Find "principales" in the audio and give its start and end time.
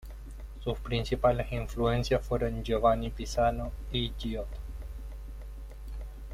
0.79-1.51